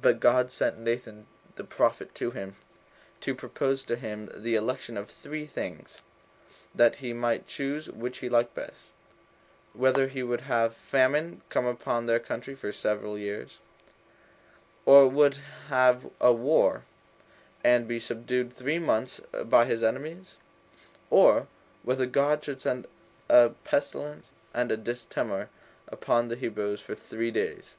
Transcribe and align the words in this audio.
But 0.00 0.18
God 0.18 0.50
sent 0.50 0.78
Nathan 0.78 1.26
the 1.56 1.64
prophet 1.64 2.14
to 2.14 2.30
him, 2.30 2.56
to 3.20 3.34
propose 3.34 3.84
to 3.84 3.96
him 3.96 4.30
the 4.34 4.54
election 4.54 4.96
of 4.96 5.10
three 5.10 5.44
things, 5.44 6.00
that 6.74 6.96
he 7.04 7.12
might 7.12 7.46
choose 7.46 7.90
which 7.90 8.20
he 8.20 8.30
liked 8.30 8.54
best: 8.54 8.92
Whether 9.74 10.06
he 10.08 10.22
would 10.22 10.40
have 10.48 10.72
famine 10.74 11.42
come 11.50 11.66
upon 11.66 12.06
the 12.06 12.18
country 12.18 12.54
for 12.54 12.72
seven 12.72 13.18
years, 13.18 13.58
or 14.86 15.06
would 15.06 15.36
have 15.68 16.10
a 16.18 16.32
war, 16.32 16.84
and 17.62 17.86
be 17.86 18.00
subdued 18.00 18.54
three 18.54 18.78
months 18.78 19.20
by 19.44 19.66
his 19.66 19.82
enemies? 19.82 20.36
or, 21.10 21.46
whether 21.82 22.06
God 22.06 22.42
should 22.42 22.62
send 22.62 22.86
a 23.28 23.50
pestilence 23.64 24.30
and 24.54 24.72
a 24.72 24.78
distemper 24.78 25.50
upon 25.88 26.28
the 26.28 26.36
Hebrews 26.36 26.80
for 26.80 26.94
three 26.94 27.30
days? 27.30 27.74